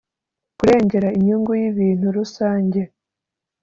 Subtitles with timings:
[0.57, 2.81] kurengera inyungu y’ibintu rusange